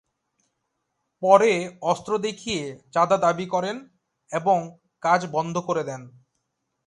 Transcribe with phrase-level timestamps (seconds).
[1.23, 1.51] পরে
[1.81, 2.61] অস্ত্র দেখিয়ে
[2.91, 3.75] চাঁদা দাবি করেন
[4.31, 4.57] এবং
[5.03, 6.01] কাজ বন্ধ করে দেন।